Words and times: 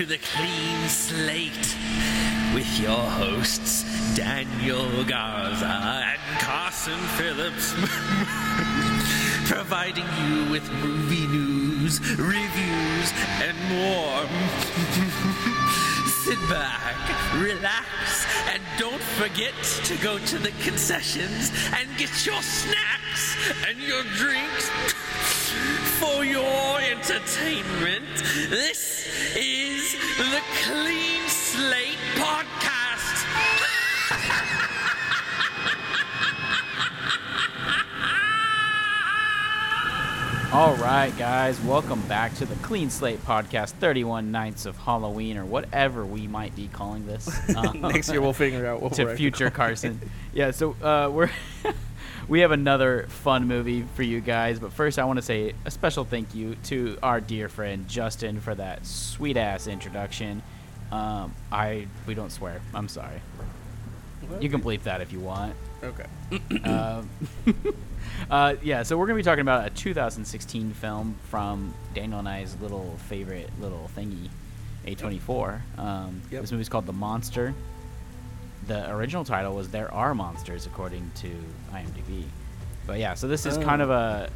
to 0.00 0.06
the 0.06 0.16
Clean 0.16 0.88
Slate 0.88 1.76
with 2.54 2.80
your 2.80 3.04
hosts 3.20 3.84
Daniel 4.16 5.04
Garza 5.04 5.66
and 5.66 6.40
Carson 6.40 6.98
Phillips, 7.18 7.74
providing 9.44 10.06
you 10.24 10.50
with 10.50 10.66
movie 10.82 11.26
news, 11.26 12.00
reviews, 12.16 13.12
and 13.42 13.58
more. 13.68 14.24
Sit 16.24 16.40
back, 16.48 16.96
relax, 17.34 18.26
and 18.48 18.62
don't 18.78 19.02
forget 19.20 19.52
to 19.84 19.96
go 19.98 20.16
to 20.16 20.38
the 20.38 20.52
concessions 20.62 21.52
and 21.76 21.86
get 21.98 22.24
your 22.24 22.40
snacks 22.40 23.36
and 23.68 23.78
your 23.78 24.02
drinks 24.16 24.70
for 26.00 26.24
your 26.24 26.80
entertainment. 26.80 28.06
This 28.48 29.36
is 29.36 29.69
the 30.20 30.42
Clean 30.64 31.26
Slate 31.28 31.96
Podcast. 32.14 33.26
All 40.52 40.74
right, 40.74 41.16
guys, 41.16 41.58
welcome 41.62 42.02
back 42.02 42.34
to 42.34 42.44
the 42.44 42.54
Clean 42.56 42.90
Slate 42.90 43.24
Podcast, 43.24 43.70
31 43.70 44.30
Nights 44.30 44.66
of 44.66 44.76
Halloween, 44.76 45.38
or 45.38 45.46
whatever 45.46 46.04
we 46.04 46.26
might 46.26 46.54
be 46.54 46.68
calling 46.68 47.06
this. 47.06 47.30
Um, 47.56 47.80
Next 47.92 48.10
year 48.10 48.20
we'll 48.20 48.34
figure 48.34 48.66
out 48.66 48.82
what 48.82 48.92
to 48.94 49.04
we're 49.04 49.16
future 49.16 49.48
Carson. 49.50 50.00
Yeah, 50.34 50.50
so 50.50 50.76
uh, 50.82 51.10
we're 51.10 51.30
we 52.28 52.40
have 52.40 52.50
another 52.50 53.06
fun 53.08 53.46
movie 53.46 53.84
for 53.94 54.02
you 54.02 54.20
guys, 54.20 54.58
but 54.58 54.72
first 54.72 54.98
I 54.98 55.04
want 55.04 55.18
to 55.18 55.22
say 55.22 55.54
a 55.64 55.70
special 55.70 56.04
thank 56.04 56.34
you 56.34 56.54
to 56.64 56.98
our 57.02 57.20
dear 57.20 57.48
friend 57.48 57.88
Justin 57.88 58.40
for 58.40 58.54
that 58.54 58.86
sweet 58.86 59.36
ass 59.36 59.66
introduction. 59.66 60.42
Um, 60.92 61.34
I 61.52 61.86
we 62.06 62.14
don't 62.14 62.30
swear. 62.30 62.60
I'm 62.74 62.88
sorry. 62.88 63.20
You 64.40 64.48
can 64.48 64.60
bleep 64.60 64.82
that 64.84 65.00
if 65.00 65.12
you 65.12 65.20
want. 65.20 65.54
Okay. 65.82 66.04
Um, 66.64 67.08
uh, 68.30 68.54
yeah, 68.62 68.82
so 68.82 68.96
we're 68.98 69.06
going 69.06 69.16
to 69.16 69.22
be 69.22 69.24
talking 69.24 69.40
about 69.40 69.66
a 69.66 69.70
2016 69.70 70.72
film 70.74 71.16
from 71.30 71.74
Daniel 71.94 72.18
and 72.18 72.28
I's 72.28 72.54
little 72.60 72.96
favorite 73.08 73.50
little 73.60 73.90
thingy, 73.96 74.28
A24. 74.86 75.60
Um, 75.78 76.20
Yep. 76.30 76.42
This 76.42 76.52
movie's 76.52 76.68
called 76.68 76.86
The 76.86 76.92
Monster. 76.92 77.54
The 78.66 78.90
original 78.90 79.24
title 79.24 79.54
was 79.54 79.68
There 79.70 79.92
Are 79.92 80.14
Monsters, 80.14 80.66
according 80.66 81.10
to 81.16 81.28
IMDb. 81.72 82.24
But 82.86 82.98
yeah, 82.98 83.14
so 83.14 83.26
this 83.28 83.46
is 83.46 83.56
kind 83.58 83.80
Oh. 83.82 83.84
of 83.86 83.90
a 83.90 84.30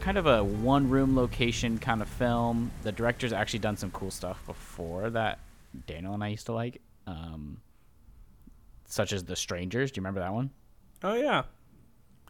kind 0.00 0.18
of 0.18 0.26
a 0.26 0.44
one 0.44 0.90
room 0.90 1.16
location 1.16 1.78
kind 1.78 2.02
of 2.02 2.08
film. 2.08 2.70
The 2.82 2.92
director's 2.92 3.32
actually 3.32 3.60
done 3.60 3.76
some 3.76 3.90
cool 3.90 4.10
stuff 4.10 4.44
before 4.46 5.08
that 5.10 5.38
Daniel 5.86 6.12
and 6.14 6.22
I 6.22 6.28
used 6.28 6.46
to 6.46 6.52
like, 6.52 6.80
um, 7.06 7.58
such 8.86 9.12
as 9.12 9.24
The 9.24 9.36
Strangers. 9.36 9.90
Do 9.90 9.98
you 9.98 10.02
remember 10.02 10.20
that 10.20 10.32
one? 10.32 10.50
Oh 11.02 11.14
yeah. 11.14 11.44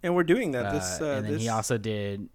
And 0.02 0.14
we're 0.14 0.22
doing 0.24 0.52
that. 0.52 0.72
This 0.72 1.00
Uh, 1.00 1.04
uh, 1.04 1.08
and 1.16 1.24
then 1.26 1.32
this 1.34 1.42
he 1.42 1.48
also 1.48 1.78
did. 1.78 2.28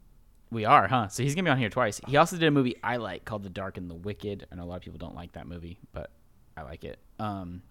We 0.51 0.65
are, 0.65 0.87
huh? 0.87 1.07
So 1.09 1.21
he's 1.23 1.35
gonna 1.35 1.45
be 1.45 1.51
on 1.51 1.57
here 1.59 1.69
twice. 1.69 2.01
He 2.07 2.17
also 2.17 2.35
did 2.37 2.47
a 2.47 2.51
movie 2.51 2.75
I 2.83 2.97
like 2.97 3.23
called 3.23 3.43
The 3.43 3.49
Dark 3.49 3.77
and 3.77 3.89
the 3.89 3.95
Wicked. 3.95 4.47
I 4.51 4.55
know 4.55 4.63
a 4.63 4.65
lot 4.65 4.77
of 4.77 4.81
people 4.81 4.97
don't 4.97 5.15
like 5.15 5.33
that 5.33 5.47
movie, 5.47 5.79
but 5.93 6.09
I 6.57 6.63
like 6.63 6.83
it. 6.83 6.99
Um. 7.19 7.61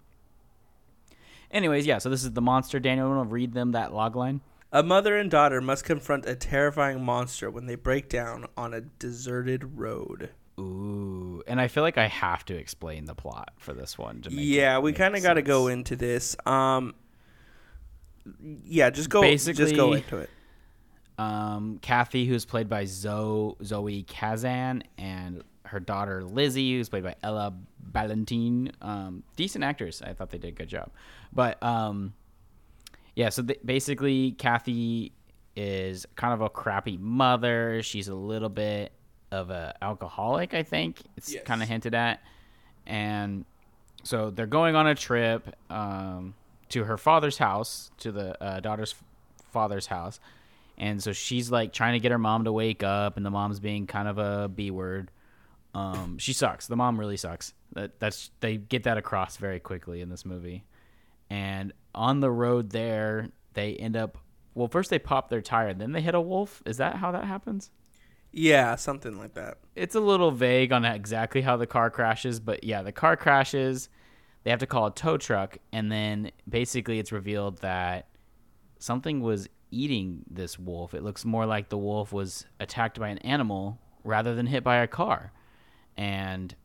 Anyways, 1.51 1.85
yeah. 1.85 1.97
So 1.97 2.09
this 2.09 2.23
is 2.23 2.31
the 2.33 2.41
monster. 2.41 2.79
Daniel, 2.79 3.09
want 3.09 3.29
to 3.29 3.33
read 3.33 3.53
them 3.53 3.71
that 3.71 3.93
log 3.93 4.15
line? 4.15 4.41
a 4.71 4.83
mother 4.83 5.17
and 5.17 5.31
daughter 5.31 5.61
must 5.61 5.83
confront 5.83 6.27
a 6.27 6.35
terrifying 6.35 7.03
monster 7.03 7.49
when 7.49 7.65
they 7.65 7.73
break 7.73 8.07
down 8.07 8.45
on 8.55 8.71
a 8.73 8.81
deserted 8.81 9.79
road. 9.79 10.29
Ooh, 10.59 11.41
and 11.47 11.59
I 11.59 11.67
feel 11.67 11.81
like 11.81 11.97
I 11.97 12.05
have 12.07 12.45
to 12.45 12.55
explain 12.55 13.05
the 13.05 13.15
plot 13.15 13.51
for 13.57 13.73
this 13.73 13.97
one. 13.97 14.21
To 14.21 14.29
make 14.29 14.39
Yeah, 14.41 14.77
we 14.77 14.93
kind 14.93 15.15
of 15.15 15.23
got 15.23 15.35
to 15.35 15.41
go 15.41 15.67
into 15.67 15.95
this. 15.95 16.35
Um 16.45 16.93
Yeah, 18.65 18.89
just 18.91 19.09
go 19.09 19.21
Basically, 19.21 19.57
just 19.63 19.75
go 19.75 19.93
into 19.93 20.17
it. 20.17 20.29
um, 21.17 21.79
Kathy, 21.81 22.25
who's 22.27 22.45
played 22.45 22.69
by 22.69 22.85
Zoe, 22.85 23.55
Zoe 23.63 24.03
Kazan, 24.03 24.83
and 24.97 25.43
her 25.69 25.79
daughter 25.79 26.23
Lizzie, 26.23 26.73
who's 26.77 26.89
played 26.89 27.03
by 27.03 27.15
Ella 27.23 27.53
Ballentine. 27.91 28.71
Um, 28.81 29.23
decent 29.35 29.63
actors. 29.63 30.01
I 30.01 30.13
thought 30.13 30.29
they 30.29 30.37
did 30.37 30.49
a 30.49 30.51
good 30.57 30.67
job. 30.69 30.91
But 31.33 31.61
um, 31.63 32.13
yeah, 33.15 33.29
so 33.29 33.43
th- 33.43 33.59
basically, 33.63 34.31
Kathy 34.31 35.11
is 35.55 36.05
kind 36.15 36.33
of 36.33 36.41
a 36.41 36.49
crappy 36.49 36.97
mother. 36.97 37.81
She's 37.83 38.07
a 38.07 38.15
little 38.15 38.49
bit 38.49 38.91
of 39.31 39.49
a 39.49 39.75
alcoholic, 39.81 40.53
I 40.53 40.63
think. 40.63 41.01
It's 41.17 41.33
Yes. 41.33 41.43
kind 41.43 41.61
of 41.61 41.67
hinted 41.69 41.93
at. 41.93 42.21
And 42.85 43.45
so 44.03 44.29
they're 44.29 44.47
going 44.47 44.75
on 44.75 44.87
a 44.87 44.95
trip 44.95 45.55
um, 45.69 46.33
to 46.69 46.83
her 46.85 46.97
father's 46.97 47.37
house, 47.37 47.91
to 47.99 48.11
the 48.11 48.41
uh, 48.43 48.59
daughter's 48.59 48.95
father's 49.51 49.87
house. 49.87 50.19
And 50.77 51.03
so 51.03 51.11
she's 51.11 51.51
like 51.51 51.73
trying 51.73 51.93
to 51.93 51.99
get 51.99 52.11
her 52.11 52.17
mom 52.17 52.45
to 52.45 52.53
wake 52.53 52.83
up, 52.83 53.17
and 53.17 53.25
the 53.25 53.29
mom's 53.29 53.59
being 53.59 53.85
kind 53.85 54.07
of 54.07 54.17
a 54.17 54.47
b 54.47 54.71
word. 54.71 55.11
Um, 55.73 56.17
she 56.17 56.33
sucks. 56.33 56.67
The 56.67 56.75
mom 56.75 56.99
really 56.99 57.17
sucks. 57.17 57.53
That 57.73 57.99
that's 57.99 58.31
they 58.39 58.57
get 58.57 58.83
that 58.83 58.97
across 58.97 59.37
very 59.37 59.59
quickly 59.59 60.01
in 60.01 60.09
this 60.09 60.25
movie. 60.25 60.65
And 61.29 61.73
on 61.93 62.19
the 62.19 62.31
road 62.31 62.71
there, 62.71 63.29
they 63.53 63.75
end 63.75 63.95
up. 63.95 64.17
Well, 64.55 64.67
first 64.67 64.89
they 64.89 64.99
pop 64.99 65.29
their 65.29 65.41
tire, 65.41 65.73
then 65.73 65.91
they 65.91 66.01
hit 66.01 66.15
a 66.15 66.21
wolf. 66.21 66.61
Is 66.65 66.77
that 66.77 66.95
how 66.95 67.11
that 67.11 67.25
happens? 67.25 67.69
Yeah, 68.31 68.75
something 68.75 69.17
like 69.17 69.33
that. 69.35 69.57
It's 69.75 69.95
a 69.95 69.99
little 69.99 70.31
vague 70.31 70.71
on 70.71 70.85
exactly 70.85 71.41
how 71.41 71.57
the 71.57 71.67
car 71.67 71.89
crashes, 71.89 72.39
but 72.39 72.63
yeah, 72.63 72.81
the 72.81 72.91
car 72.91 73.15
crashes. 73.15 73.89
They 74.43 74.51
have 74.51 74.59
to 74.59 74.67
call 74.67 74.87
a 74.87 74.93
tow 74.93 75.17
truck, 75.17 75.57
and 75.71 75.91
then 75.91 76.31
basically 76.47 76.99
it's 76.99 77.11
revealed 77.11 77.59
that 77.59 78.07
something 78.79 79.21
was 79.21 79.47
eating 79.71 80.23
this 80.29 80.57
wolf. 80.57 80.93
It 80.93 81.03
looks 81.03 81.25
more 81.25 81.45
like 81.45 81.69
the 81.69 81.77
wolf 81.77 82.11
was 82.11 82.45
attacked 82.59 82.99
by 82.99 83.09
an 83.09 83.17
animal 83.19 83.79
rather 84.03 84.35
than 84.35 84.47
hit 84.47 84.63
by 84.63 84.77
a 84.77 84.87
car. 84.87 85.31
And 85.99 86.55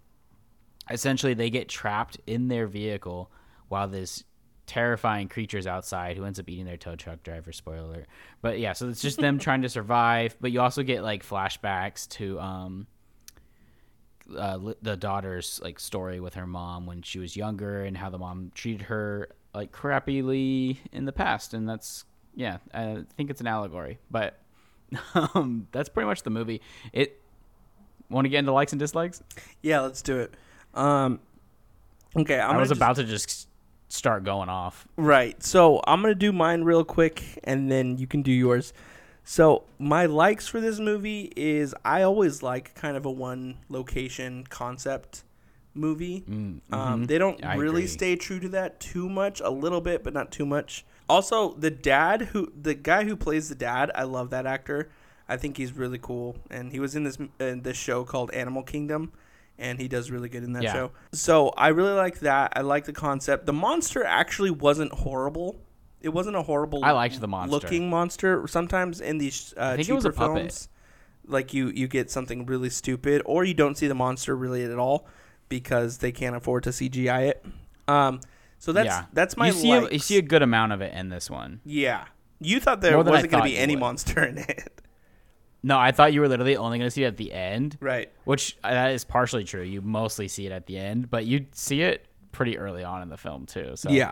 essentially, 0.89 1.35
they 1.35 1.51
get 1.51 1.69
trapped 1.69 2.21
in 2.25 2.47
their 2.47 2.69
vehicle 2.69 3.33
while 3.67 3.89
this 3.89 4.23
terrifying 4.67 5.29
creature's 5.29 5.67
outside 5.67 6.17
who 6.17 6.25
ends 6.25 6.39
up 6.39 6.49
eating 6.49 6.65
their 6.65 6.77
tow 6.77 6.95
truck 6.95 7.25
driver. 7.25 7.51
Spoiler 7.51 7.79
alert. 7.79 8.07
But 8.43 8.61
yeah, 8.61 8.75
so 8.75 8.89
it's 8.89 9.03
just 9.03 9.19
them 9.19 9.39
trying 9.41 9.63
to 9.63 9.69
survive. 9.69 10.37
But 10.41 10.53
you 10.53 10.61
also 10.61 10.85
get 10.85 11.03
like 11.03 11.27
flashbacks 11.27 12.09
to 12.11 12.39
um, 12.39 12.87
uh, 14.39 14.73
the 14.81 14.97
daughter's 14.97 15.61
like 15.65 15.81
story 15.81 16.21
with 16.21 16.35
her 16.35 16.47
mom 16.47 16.87
when 16.87 17.03
she 17.03 17.19
was 17.19 17.37
younger 17.37 17.83
and 17.83 17.97
how 17.97 18.11
the 18.11 18.19
mom 18.19 18.53
treated 18.55 18.83
her 18.83 19.31
like 19.53 19.73
crappily 19.73 20.77
in 20.93 21.07
the 21.07 21.13
past, 21.13 21.55
and 21.55 21.69
that's 21.69 22.05
yeah, 22.37 22.59
I 22.73 23.03
think 23.17 23.31
it's 23.31 23.41
an 23.41 23.49
allegory, 23.49 23.99
but 24.13 24.39
um, 25.15 25.67
that's 25.73 25.89
pretty 25.89 26.07
much 26.07 26.23
the 26.23 26.31
movie. 26.31 26.61
It 26.93 27.21
want 28.11 28.25
to 28.25 28.29
get 28.29 28.39
into 28.41 28.53
likes 28.53 28.73
and 28.73 28.79
dislikes? 28.81 29.23
Yeah, 29.63 29.81
let's 29.81 30.03
do 30.03 30.19
it. 30.19 30.35
Um 30.75 31.21
Okay, 32.17 32.39
I'm 32.39 32.57
i 32.57 32.59
was 32.59 32.69
just- 32.69 32.79
about 32.79 32.97
to 32.97 33.05
just 33.05 33.49
start 33.89 34.25
going 34.25 34.49
off. 34.49 34.87
Right. 34.97 35.41
So 35.43 35.81
I'm 35.87 36.01
gonna 36.03 36.15
do 36.15 36.33
mine 36.33 36.63
real 36.65 36.85
quick, 36.85 37.23
and 37.45 37.71
then 37.71 37.99
you 37.99 38.07
can 38.07 38.23
do 38.23 38.33
yours. 38.33 38.73
So 39.25 39.65
my 39.79 40.07
likes 40.07 40.47
for 40.47 40.61
this 40.61 40.79
movie 40.79 41.33
is 41.37 41.75
I 41.85 42.03
always 42.03 42.43
like 42.43 42.75
kind 42.75 42.97
of 42.97 43.05
a 43.07 43.11
one 43.11 43.57
location 43.69 44.45
concept 44.49 45.25
movie. 45.75 46.21
Mm, 46.29 46.61
Um, 46.73 47.03
mhm. 47.05 47.07
they 47.09 47.19
don't 47.19 47.45
I 47.45 47.57
really 47.57 47.83
agree. 47.83 47.87
stay 47.89 48.17
true 48.17 48.39
to 48.41 48.49
that 48.51 48.79
too 48.81 49.09
much, 49.09 49.41
a 49.41 49.51
little 49.51 49.81
bit, 49.81 50.05
but 50.05 50.13
not 50.13 50.31
too 50.31 50.47
much. 50.47 50.85
Also, 51.09 51.55
the 51.55 51.71
dad 51.71 52.23
who 52.33 52.53
the 52.61 52.75
guy 52.75 53.05
who 53.05 53.17
plays 53.17 53.49
the 53.49 53.55
dad, 53.55 53.91
I 53.95 54.05
love 54.05 54.31
that 54.31 54.47
actor. 54.47 54.89
I 55.29 55.37
think 55.37 55.57
he's 55.57 55.73
really 55.73 55.99
cool, 55.99 56.37
and 56.51 56.73
he 56.73 56.81
was 56.81 56.95
in 56.95 57.05
this 57.05 57.19
in 57.41 57.63
this 57.63 57.77
show 57.77 58.05
called 58.05 58.31
Animal 58.33 58.63
Kingdom, 58.63 59.13
and 59.59 59.79
he 59.81 59.89
does 59.89 60.11
really 60.11 60.29
good 60.29 60.45
in 60.45 60.53
that 60.53 60.63
Yeah. 60.65 60.73
show. 60.73 60.91
So 61.13 61.49
I 61.57 61.69
really 61.69 61.93
like 61.95 62.21
that. 62.21 62.53
I 62.57 62.61
like 62.61 62.85
the 62.85 62.93
concept. 62.93 63.47
The 63.47 63.53
monster 63.53 64.05
actually 64.05 64.51
wasn't 64.51 64.93
horrible. 64.93 65.57
It 66.03 66.11
wasn't 66.11 66.37
a 66.37 66.43
horrible. 66.43 66.85
I 66.85 66.91
liked 66.91 67.19
the 67.21 67.29
monster. 67.29 67.51
looking 67.53 67.89
monster. 67.89 68.47
Sometimes 68.47 69.01
in 69.01 69.17
these 69.19 69.55
uh, 69.57 69.61
I 69.63 69.69
think 69.77 69.81
it 69.81 69.85
cheaper 69.85 69.95
was 69.95 70.05
a 70.05 70.13
puppet. 70.13 70.37
films, 70.37 70.69
like 71.27 71.55
you 71.55 71.69
you 71.69 71.89
get 71.89 72.11
something 72.11 72.45
really 72.45 72.69
stupid, 72.69 73.23
or 73.25 73.45
you 73.45 73.55
don't 73.55 73.79
see 73.79 73.87
the 73.87 73.95
monster 73.95 74.37
really 74.37 74.63
at 74.65 74.79
all 74.79 75.07
because 75.49 75.99
they 75.99 76.13
can't 76.13 76.37
afford 76.37 76.65
to 76.65 76.71
CGI 76.71 77.29
it. 77.29 77.45
Um, 77.89 78.21
so 78.59 78.73
that's 78.73 78.87
yeah, 78.87 79.05
that's 79.15 79.37
my 79.39 79.47
you 79.47 79.53
see, 79.53 79.73
a, 79.73 79.89
you 79.91 79.99
see 79.99 80.19
a 80.19 80.23
good 80.23 80.43
amount 80.43 80.73
of 80.73 80.81
it 80.83 80.93
in 80.95 81.09
this 81.09 81.31
one. 81.31 81.61
yeah. 81.65 82.05
You 82.41 82.61
thought 82.61 82.83
there 82.83 82.99
wasn't 82.99 83.31
going 83.31 83.45
to 83.45 83.49
be 83.49 83.57
any 83.57 83.77
monster 83.77 84.23
in 84.23 84.37
it, 84.39 84.83
No, 85.67 85.79
I 85.79 85.93
thought 85.93 86.13
you 86.13 86.21
were 86.21 86.29
literally 86.29 86.57
only 86.59 86.79
going 86.79 86.87
to 86.87 86.91
see 86.93 87.05
it 87.05 87.09
at 87.09 87.17
the 87.17 87.33
end, 87.33 87.79
right? 87.81 88.11
which 88.25 88.57
uh, 88.63 88.71
that 88.71 88.91
is 88.93 89.03
partially 89.05 89.45
true. 89.45 89.63
You 89.63 89.81
mostly 89.81 90.29
see 90.29 90.45
it 90.47 90.53
at 90.53 90.67
the 90.67 90.77
end, 90.79 91.09
but 91.11 91.25
you 91.25 91.47
see 91.53 91.81
it 91.81 92.07
pretty 92.33 92.59
early 92.59 92.85
on 92.85 93.01
in 93.01 93.09
the 93.09 93.17
film 93.17 93.47
too. 93.47 93.73
So 93.75 93.89
Yeah, 93.91 94.11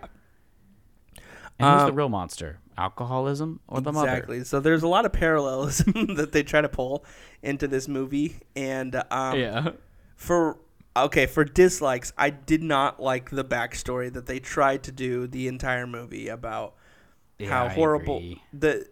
And 1.58 1.68
who's 1.68 1.84
the 1.84 1.90
Um, 1.90 1.96
real 1.96 2.08
monster? 2.08 2.58
Alcoholism 2.78 3.60
or 3.68 3.82
the 3.82 3.92
mother? 3.92 4.12
exactly. 4.12 4.44
So 4.44 4.60
there's 4.60 4.82
a 4.82 4.88
lot 4.88 5.04
of 5.04 5.12
parallels 5.12 5.78
that 6.16 6.30
they 6.32 6.42
try 6.42 6.62
to 6.62 6.68
pull 6.70 7.04
into 7.42 7.68
this 7.68 7.86
movie, 7.86 8.38
and 8.56 8.96
um, 9.10 9.38
Yeah. 9.38 9.72
for 10.16 10.58
okay, 10.96 11.26
for 11.26 11.44
dislikes, 11.44 12.12
I 12.16 12.30
did 12.30 12.62
not 12.62 13.00
like 13.02 13.28
the 13.30 13.44
backstory 13.44 14.10
that 14.12 14.24
they 14.26 14.38
tried 14.40 14.82
to 14.84 14.92
do 14.92 15.26
the 15.26 15.48
entire 15.48 15.86
movie 15.86 16.28
about 16.28 16.74
Yeah, 17.38 17.48
how 17.48 17.68
horrible 17.68 18.22
the. 18.54 18.86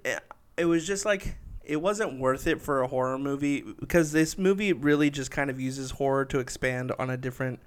It 0.59 0.67
was 0.67 0.87
just 0.87 1.07
like 1.07 1.37
it 1.71 1.81
wasn't 1.81 2.19
worth 2.19 2.47
it 2.47 2.61
for 2.61 2.83
a 2.83 2.89
horror 2.89 3.19
movie 3.19 3.63
because 3.79 4.13
this 4.13 4.37
movie 4.37 4.73
really 4.73 5.09
just 5.11 5.31
kind 5.31 5.49
of 5.51 5.61
uses 5.61 5.93
horror 5.93 6.25
to 6.27 6.39
expand 6.41 6.93
on 6.99 7.09
a 7.11 7.17
different 7.17 7.61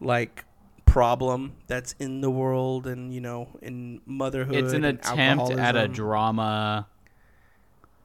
like 0.00 0.44
problem 0.86 1.54
that's 1.66 1.94
in 1.98 2.20
the 2.20 2.30
world 2.30 2.86
and 2.86 3.12
you 3.12 3.20
know 3.20 3.48
in 3.60 4.00
motherhood. 4.06 4.54
It's 4.56 4.72
an 4.72 4.84
attempt 4.84 5.50
at 5.52 5.74
a 5.76 5.88
drama. 5.88 6.86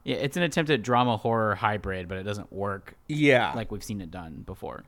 Yeah, 0.04 0.16
it's 0.16 0.36
an 0.36 0.42
attempt 0.42 0.70
at 0.70 0.82
drama 0.82 1.16
horror 1.18 1.54
hybrid, 1.54 2.08
but 2.08 2.18
it 2.18 2.22
doesn't 2.22 2.52
work 2.52 2.94
Yeah. 3.08 3.52
like 3.54 3.70
we've 3.70 3.84
seen 3.84 4.00
it 4.00 4.10
done 4.10 4.42
before. 4.46 4.84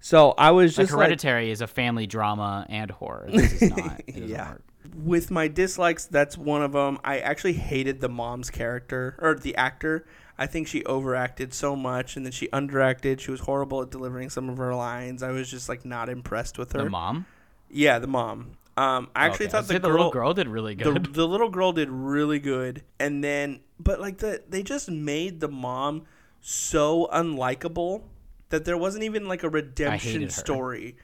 so 0.00 0.32
I 0.36 0.50
was 0.50 0.76
Like 0.76 0.84
just 0.86 0.92
like, 0.94 1.06
Hereditary 1.06 1.50
is 1.50 1.60
a 1.62 1.66
family 1.66 2.06
drama 2.06 2.66
and 2.68 2.90
horror. 2.90 3.26
This 3.30 3.60
is 3.62 3.70
not. 3.76 4.00
It 4.06 4.12
doesn't 4.12 4.28
Yeah. 4.28 4.50
work. 4.50 4.62
With 4.94 5.30
my 5.30 5.48
dislikes, 5.48 6.06
that's 6.06 6.36
one 6.38 6.62
of 6.62 6.72
them. 6.72 6.98
I 7.04 7.18
actually 7.18 7.54
hated 7.54 8.00
the 8.00 8.08
mom's 8.08 8.50
character 8.50 9.16
or 9.20 9.34
the 9.34 9.54
actor. 9.56 10.06
I 10.38 10.46
think 10.46 10.68
she 10.68 10.82
overacted 10.84 11.52
so 11.52 11.76
much, 11.76 12.16
and 12.16 12.24
then 12.24 12.32
she 12.32 12.48
underacted. 12.48 13.20
She 13.20 13.30
was 13.30 13.40
horrible 13.40 13.82
at 13.82 13.90
delivering 13.90 14.30
some 14.30 14.48
of 14.48 14.56
her 14.56 14.74
lines. 14.74 15.22
I 15.22 15.30
was 15.32 15.50
just 15.50 15.68
like 15.68 15.84
not 15.84 16.08
impressed 16.08 16.56
with 16.58 16.72
her. 16.72 16.84
The 16.84 16.90
mom. 16.90 17.26
Yeah, 17.70 17.98
the 17.98 18.06
mom. 18.06 18.52
Um, 18.76 19.10
I 19.14 19.26
actually 19.26 19.46
Okay, 19.46 19.52
thought 19.52 19.68
the 19.68 19.78
girl, 19.78 19.90
the 19.90 19.96
little 19.96 20.10
girl 20.10 20.32
did 20.34 20.48
really 20.48 20.74
good. 20.74 21.12
the 21.12 21.28
little 21.28 21.50
girl 21.50 21.72
did 21.72 21.90
really 21.90 22.38
good, 22.38 22.82
and 22.98 23.22
then 23.22 23.60
but 23.78 24.00
like 24.00 24.18
the 24.18 24.42
they 24.48 24.62
just 24.62 24.90
made 24.90 25.40
the 25.40 25.48
mom 25.48 26.04
so 26.40 27.06
unlikable 27.12 28.02
that 28.48 28.64
there 28.64 28.78
wasn't 28.78 29.04
even 29.04 29.28
like 29.28 29.42
a 29.42 29.48
redemption 29.50 30.30
story 30.30 30.96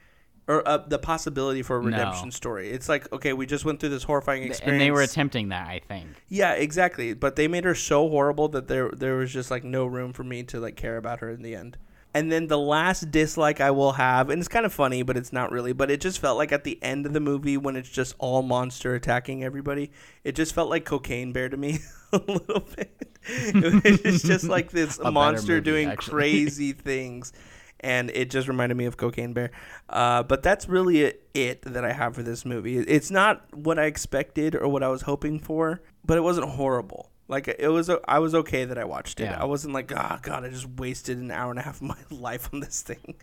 or 0.48 0.66
uh, 0.69 0.78
the 0.78 0.98
possibility 0.98 1.62
for 1.62 1.78
a 1.78 1.82
No. 1.82 1.88
redemption 1.88 2.31
story. 2.31 2.70
It's 2.70 2.88
like 2.88 3.12
okay, 3.12 3.32
we 3.32 3.46
just 3.46 3.64
went 3.64 3.81
through 3.81 3.88
this 3.90 4.04
horrifying 4.04 4.44
experience, 4.44 4.72
and 4.72 4.81
they 4.81 4.90
were 4.90 5.02
attempting 5.02 5.48
that, 5.48 5.66
I 5.69 5.81
think. 5.87 6.08
yeah, 6.28 6.52
exactly. 6.52 7.14
But 7.14 7.37
they 7.37 7.48
made 7.48 7.64
her 7.64 7.75
so 7.75 8.08
horrible 8.08 8.48
that 8.48 8.69
there 8.69 8.90
there 8.90 9.16
was 9.16 9.32
just 9.32 9.50
like 9.50 9.64
no 9.64 9.87
room 9.87 10.12
for 10.12 10.25
me 10.25 10.43
to 10.44 10.60
like 10.60 10.76
care 10.76 10.96
about 10.96 11.20
her 11.20 11.31
in 11.31 11.43
the 11.43 11.54
end. 11.54 11.76
And 12.14 12.32
then 12.32 12.46
the 12.46 12.56
last 12.58 13.10
dislike 13.10 13.60
I 13.60 13.70
will 13.72 13.93
have, 13.93 14.31
and 14.31 14.38
it's 14.40 14.48
kind 14.48 14.64
of 14.64 14.72
funny, 14.72 15.02
but 15.02 15.19
it's 15.19 15.34
not 15.34 15.52
really. 15.52 15.75
But 15.75 15.90
it 15.90 16.00
just 16.00 16.19
felt 16.19 16.38
like 16.38 16.50
at 16.50 16.64
the 16.64 16.82
end 16.82 17.04
of 17.04 17.12
the 17.12 17.20
movie 17.20 17.58
when 17.58 17.76
it's 17.76 17.90
just 17.90 18.14
all 18.19 18.40
monster 18.40 18.94
attacking 18.94 19.44
everybody, 19.44 19.90
it 20.25 20.34
just 20.34 20.54
felt 20.54 20.70
like 20.70 20.87
Cocaine 20.87 21.32
Bear 21.32 21.50
to 21.50 21.58
me 21.58 21.81
a 22.12 22.16
little 22.19 22.66
bit. 22.75 23.19
it's 23.26 24.22
just 24.22 24.44
like 24.44 24.70
this 24.70 24.98
monster 25.04 25.54
movie, 25.54 25.64
doing 25.64 25.88
actually. 25.90 26.12
crazy 26.14 26.72
things, 26.72 27.34
and 27.81 28.11
it 28.11 28.31
just 28.31 28.49
reminded 28.49 28.76
me 28.76 28.87
of 28.87 28.96
Cocaine 28.96 29.32
Bear. 29.32 29.50
Uh, 29.88 30.23
but 30.23 30.43
that's 30.43 30.69
really 30.69 31.14
it, 31.34 31.62
that 31.62 31.84
I 31.84 31.93
have 31.93 32.14
for 32.14 32.23
this 32.23 32.44
movie. 32.44 32.78
It's 32.78 33.11
not 33.11 33.44
what 33.55 33.78
I 33.78 33.84
expected 33.84 34.55
or 34.55 34.69
what 34.69 34.82
I 34.82 34.88
was 34.88 35.02
hoping 35.02 35.38
for, 35.38 35.82
but 36.05 36.17
it 36.17 36.23
wasn't 36.23 36.49
horrible. 36.49 37.11
Like 37.28 37.49
it 37.49 37.69
was, 37.69 37.90
I 38.06 38.20
was 38.20 38.34
okay 38.37 38.64
that 38.64 38.78
I 38.78 38.84
watched 38.84 39.20
it. 39.20 39.25
Yeah. 39.25 39.40
I 39.40 39.44
wasn't 39.46 39.75
like, 39.75 39.90
oh 39.93 40.19
god, 40.23 40.44
I 40.44 40.49
just 40.49 40.69
wasted 40.69 41.19
an 41.19 41.31
hour 41.32 41.50
and 41.50 41.58
a 41.58 41.62
half 41.62 41.76
of 41.76 41.82
my 41.82 41.96
life 42.11 42.49
on 42.52 42.61
this 42.61 42.82
thing. 42.82 43.17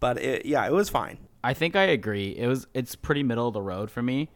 But 0.00 0.18
it, 0.22 0.46
yeah, 0.46 0.66
it 0.66 0.72
was 0.72 0.88
fine. 0.88 1.18
I 1.44 1.52
think 1.52 1.76
I 1.76 1.82
agree. 1.84 2.30
It 2.36 2.46
was 2.46 2.66
it's 2.72 2.94
pretty 2.94 3.22
middle 3.22 3.46
of 3.48 3.52
the 3.54 3.60
road 3.62 3.90
for 3.90 4.02
me. 4.02 4.30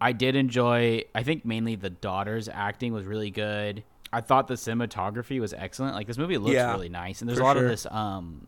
I 0.00 0.10
did 0.12 0.34
enjoy 0.34 1.04
I 1.14 1.22
think 1.22 1.44
mainly 1.44 1.76
the 1.76 1.90
daughter's 1.90 2.48
acting 2.48 2.92
was 2.92 3.04
really 3.06 3.30
good. 3.30 3.84
I 4.12 4.22
thought 4.22 4.48
the 4.48 4.54
cinematography 4.54 5.38
was 5.40 5.52
excellent. 5.52 5.94
Like 5.94 6.06
this 6.08 6.18
movie 6.18 6.38
looks 6.38 6.54
Yeah, 6.54 6.72
really 6.72 6.88
nice 6.88 7.20
and 7.20 7.28
there's 7.28 7.38
a 7.38 7.44
lot 7.44 7.54
sure. 7.56 7.64
of 7.64 7.70
this 7.70 7.86
um 7.90 8.47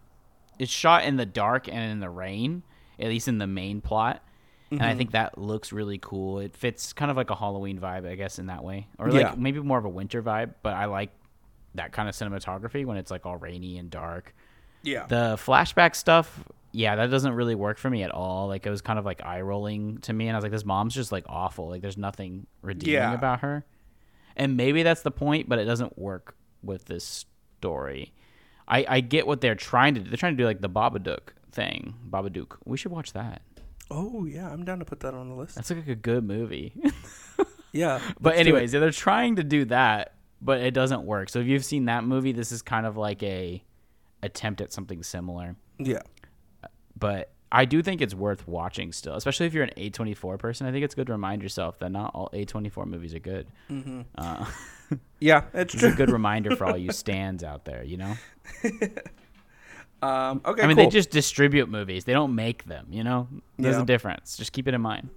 it's 0.60 0.70
shot 0.70 1.04
in 1.04 1.16
the 1.16 1.26
dark 1.26 1.68
and 1.68 1.90
in 1.92 2.00
the 2.00 2.10
rain, 2.10 2.62
at 2.98 3.08
least 3.08 3.28
in 3.28 3.38
the 3.38 3.46
main 3.46 3.80
plot. 3.80 4.22
And 4.70 4.78
Mm-hmm. 4.80 4.88
I 4.88 4.94
think 4.94 5.10
that 5.12 5.36
looks 5.36 5.72
really 5.72 5.98
cool. 5.98 6.38
It 6.38 6.54
fits 6.54 6.92
kind 6.92 7.10
of 7.10 7.16
like 7.16 7.30
a 7.30 7.34
Halloween 7.34 7.80
vibe, 7.80 8.06
I 8.08 8.14
guess, 8.14 8.38
in 8.38 8.46
that 8.46 8.62
way. 8.62 8.86
Or 8.98 9.10
like 9.10 9.22
Yeah. 9.22 9.34
maybe 9.36 9.58
more 9.60 9.78
of 9.78 9.84
a 9.84 9.88
winter 9.88 10.22
vibe, 10.22 10.54
but 10.62 10.74
I 10.74 10.84
like 10.84 11.10
that 11.74 11.90
kind 11.92 12.08
of 12.08 12.14
cinematography 12.14 12.84
when 12.86 12.96
it's 12.96 13.10
like 13.10 13.26
all 13.26 13.36
rainy 13.36 13.78
and 13.78 13.90
dark. 13.90 14.32
Yeah, 14.82 15.06
The 15.06 15.36
flashback 15.44 15.96
stuff, 15.96 16.44
yeah, 16.72 16.94
that 16.96 17.10
doesn't 17.10 17.32
really 17.34 17.54
work 17.56 17.78
for 17.78 17.90
me 17.90 18.02
at 18.04 18.12
all. 18.12 18.46
Like 18.46 18.64
it 18.64 18.70
was 18.70 18.80
kind 18.80 18.98
of 18.98 19.04
like 19.04 19.24
eye 19.24 19.40
rolling 19.40 19.98
to 20.02 20.12
me, 20.12 20.28
and 20.28 20.36
I 20.36 20.38
was 20.38 20.44
like, 20.44 20.52
this 20.52 20.64
mom's 20.64 20.94
just 20.94 21.10
like 21.10 21.24
awful. 21.28 21.68
Like 21.68 21.82
there's 21.82 21.98
nothing 21.98 22.46
redeeming 22.62 22.94
Yeah. 22.94 23.12
about 23.14 23.40
her, 23.40 23.64
and 24.36 24.56
maybe 24.56 24.82
that's 24.84 25.02
the 25.02 25.10
point, 25.10 25.48
but 25.48 25.58
it 25.58 25.64
doesn't 25.64 25.98
work 25.98 26.36
with 26.62 26.84
this 26.84 27.26
story. 27.58 28.12
I 28.70 28.86
I 28.88 29.00
get 29.00 29.26
what 29.26 29.40
they're 29.42 29.54
trying 29.54 29.94
to 29.96 30.00
do. 30.00 30.08
They're 30.08 30.16
trying 30.16 30.36
to 30.36 30.42
do 30.42 30.46
like 30.46 30.60
the 30.62 30.70
Babadook 30.70 31.34
thing. 31.52 31.94
Babadook. 32.08 32.56
We 32.64 32.76
should 32.78 32.92
watch 32.92 33.12
that. 33.12 33.42
Oh 33.90 34.24
yeah, 34.24 34.48
I'm 34.48 34.64
down 34.64 34.78
to 34.78 34.84
put 34.84 35.00
that 35.00 35.12
on 35.14 35.28
the 35.28 35.34
list. 35.34 35.56
That's 35.56 35.70
like 35.70 35.88
a 35.88 35.94
good 35.94 36.24
movie. 36.24 36.74
Yeah, 37.72 38.00
but 38.20 38.34
let's 38.34 38.36
do 38.38 38.40
it. 38.40 38.40
anyways, 38.40 38.72
they're 38.72 38.90
trying 38.90 39.36
to 39.36 39.44
do 39.44 39.64
that, 39.66 40.14
but 40.42 40.60
it 40.60 40.74
doesn't 40.74 41.04
work. 41.04 41.28
So 41.28 41.38
if 41.38 41.46
you've 41.46 41.64
seen 41.64 41.84
that 41.84 42.02
movie, 42.02 42.32
this 42.32 42.50
is 42.50 42.62
kind 42.62 42.84
of 42.84 42.96
like 42.96 43.22
a 43.22 43.62
attempt 44.24 44.60
at 44.60 44.72
something 44.72 45.04
similar. 45.04 45.54
yeah, 45.78 46.00
but 46.98 47.30
I 47.52 47.64
do 47.64 47.82
think 47.82 48.00
it's 48.00 48.14
worth 48.14 48.46
watching 48.46 48.92
still, 48.92 49.14
especially 49.14 49.46
if 49.46 49.54
you're 49.54 49.64
an 49.64 49.72
A24 49.76 50.38
person. 50.38 50.66
I 50.66 50.72
think 50.72 50.84
it's 50.84 50.94
good 50.94 51.08
to 51.08 51.12
remind 51.12 51.42
yourself 51.42 51.78
that 51.80 51.90
not 51.90 52.12
all 52.14 52.28
A24 52.32 52.86
movies 52.86 53.14
are 53.14 53.18
good. 53.18 53.46
Mm-hmm. 53.70 54.02
Uh, 54.16 54.46
yeah, 55.20 55.42
it's 55.52 55.74
it's 55.74 55.82
a 55.82 55.90
good 55.90 56.10
reminder 56.10 56.54
for 56.54 56.66
all 56.66 56.76
you 56.76 56.92
stands 57.04 57.42
out 57.42 57.64
there, 57.64 57.82
you 57.82 57.96
know? 57.96 58.14
Um, 60.02 60.40
okay, 60.46 60.62
I 60.62 60.66
mean, 60.66 60.76
cool. 60.78 60.86
they 60.86 60.90
just 60.90 61.10
distribute 61.10 61.68
movies, 61.68 62.04
they 62.04 62.14
don't 62.14 62.34
make 62.34 62.64
them, 62.64 62.86
you 62.90 63.04
know? 63.04 63.28
There's 63.58 63.76
Yeah. 63.76 63.82
a 63.82 63.84
difference. 63.84 64.34
Just 64.38 64.52
keep 64.52 64.66
it 64.66 64.72
in 64.72 64.80
mind. 64.80 65.10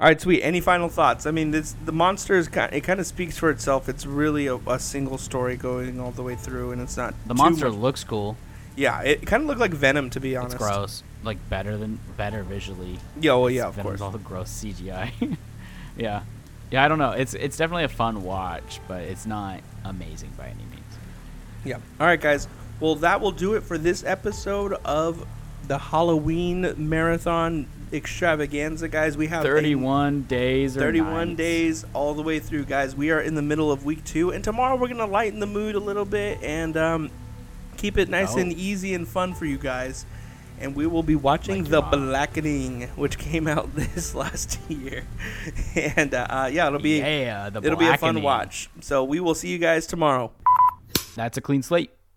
All 0.00 0.08
right, 0.08 0.18
sweet. 0.18 0.42
Any 0.42 0.62
final 0.62 0.88
thoughts? 0.88 1.26
I 1.26 1.30
mean, 1.30 1.50
this 1.50 1.76
the 1.84 1.92
monster 1.92 2.36
is 2.38 2.48
kind. 2.48 2.72
It 2.72 2.80
kind 2.80 3.00
of 3.00 3.06
speaks 3.06 3.36
for 3.36 3.50
itself. 3.50 3.90
It's 3.90 4.06
really 4.06 4.46
a, 4.46 4.56
a 4.56 4.78
single 4.78 5.18
story 5.18 5.56
going 5.58 6.00
all 6.00 6.10
the 6.10 6.22
way 6.22 6.34
through, 6.36 6.72
and 6.72 6.80
it's 6.80 6.96
not 6.96 7.14
The 7.26 7.34
monster 7.34 7.68
much- 7.68 7.78
looks 7.78 8.02
cool. 8.02 8.38
Yeah, 8.76 9.02
it 9.02 9.26
kind 9.26 9.42
of 9.42 9.46
looked 9.48 9.60
like 9.60 9.74
Venom, 9.74 10.08
to 10.10 10.20
be 10.20 10.36
honest. 10.36 10.54
It's 10.54 10.64
gross. 10.64 11.02
Like, 11.24 11.38
better 11.48 11.76
than 11.76 11.98
better 12.16 12.42
visually. 12.42 12.98
Yeah, 13.20 13.34
well, 13.34 13.48
yeah, 13.50 13.66
of 13.68 13.74
Venom's 13.74 13.90
course. 13.90 14.00
all 14.00 14.10
the 14.10 14.18
gross 14.18 14.50
CGI. 14.64 15.36
yeah. 15.96 16.22
Yeah, 16.70 16.84
I 16.84 16.88
don't 16.88 16.98
know. 16.98 17.10
It's 17.12 17.34
it's 17.34 17.56
definitely 17.56 17.84
a 17.84 17.88
fun 17.88 18.22
watch, 18.24 18.80
but 18.88 19.02
it's 19.02 19.26
not 19.26 19.60
amazing 19.84 20.30
by 20.38 20.46
any 20.46 20.64
means. 20.64 20.98
Yeah. 21.64 21.76
All 22.00 22.06
right, 22.06 22.20
guys. 22.20 22.48
Well, 22.80 22.94
that 22.96 23.20
will 23.20 23.30
do 23.30 23.54
it 23.54 23.62
for 23.62 23.78
this 23.78 24.02
episode 24.04 24.72
of 24.84 25.24
the 25.68 25.78
Halloween 25.78 26.74
marathon 26.76 27.68
extravaganza, 27.92 28.88
guys. 28.88 29.16
We 29.16 29.26
have 29.28 29.44
a 29.44 29.48
31 29.48 30.22
days 30.22 30.74
31 30.74 31.28
nights. 31.28 31.36
days 31.38 31.84
all 31.92 32.14
the 32.14 32.22
way 32.22 32.38
through, 32.40 32.64
guys. 32.64 32.96
We 32.96 33.10
are 33.10 33.20
in 33.20 33.34
the 33.34 33.42
middle 33.42 33.70
of 33.70 33.84
week 33.84 34.02
two, 34.04 34.30
and 34.30 34.42
tomorrow 34.42 34.74
we're 34.76 34.88
gonna 34.88 35.06
lighten 35.06 35.38
the 35.40 35.46
mood 35.46 35.74
a 35.74 35.78
little 35.80 36.04
bit 36.06 36.42
and 36.42 36.76
um, 36.76 37.10
keep 37.76 37.96
it 37.98 38.08
nice 38.08 38.34
Oh. 38.34 38.38
and 38.38 38.52
easy 38.52 38.94
and 38.94 39.06
fun 39.06 39.34
for 39.34 39.44
you 39.44 39.58
guys. 39.58 40.04
And 40.62 40.76
we 40.76 40.86
will 40.86 41.02
be 41.02 41.16
watching 41.16 41.64
Like 41.64 41.70
The. 41.70 41.82
Blackening, 41.82 42.88
which 42.96 43.18
came 43.18 43.48
out 43.48 43.74
this 43.74 44.14
last 44.14 44.58
year. 44.68 45.04
and 45.74 46.14
uh, 46.14 46.26
uh, 46.30 46.50
yeah, 46.52 46.68
it'll 46.68 46.78
be 46.78 46.98
yeah, 46.98 47.48
it'll 47.48 47.76
be 47.76 47.86
a 47.86 47.98
fun 47.98 48.22
watch. 48.22 48.70
So 48.80 49.02
we 49.02 49.18
will 49.20 49.34
see 49.34 49.48
you 49.48 49.58
guys 49.58 49.86
tomorrow. 49.86 50.30
That's 51.16 51.36
a 51.36 51.40
clean 51.40 51.62
slate. 51.62 51.90